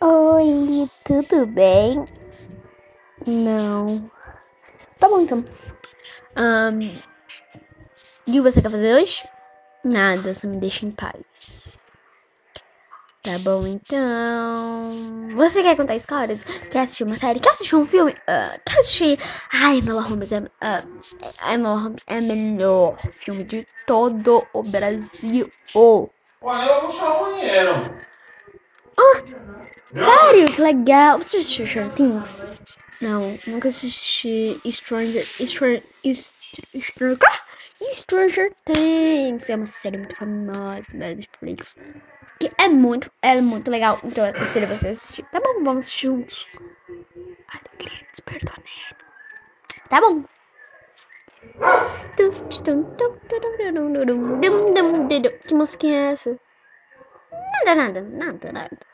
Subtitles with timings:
[0.00, 2.04] Oi, tudo bem?
[3.26, 4.10] Não.
[4.98, 5.44] Tá bom então.
[6.36, 6.88] Um,
[8.26, 9.28] o que você quer fazer hoje?
[9.84, 11.22] Nada, só me deixa em paz.
[13.22, 15.28] Tá bom então.
[15.34, 16.44] Você quer contar histórias?
[16.44, 17.40] Quer assistir uma série?
[17.40, 18.12] Quer assistir um filme?
[18.12, 19.18] Uh, quer assistir.
[19.52, 25.50] Ai, Enola Holmes é, uh, Enola Holmes é o melhor filme de todo o Brasil.
[26.40, 28.05] Olha, eu vou puxar o banheiro.
[29.94, 30.52] Ah, sério?
[30.52, 31.18] Que legal.
[31.18, 32.46] Você assistiu Stranger Things?
[33.00, 35.24] Não, nunca assisti Stranger...
[35.24, 35.82] Stranger...
[36.04, 37.18] Stranger...
[37.92, 39.48] Stranger Things.
[39.50, 41.76] É uma série muito famosa da Netflix.
[42.38, 43.98] Que é muito, é muito legal.
[44.04, 45.24] Então eu de você assistir.
[45.24, 46.46] Tá bom, vamos assistir juntos.
[48.12, 49.02] Despertar nele.
[49.88, 50.24] Tá bom.
[55.46, 56.38] Que música é essa?
[57.64, 58.86] Nada, nada, nada, nada.